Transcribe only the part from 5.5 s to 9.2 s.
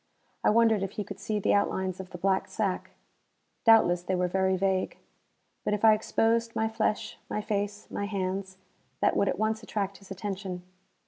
But if I exposed my flesh, my face, my hands, that